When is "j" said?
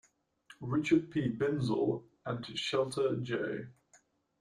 3.21-3.67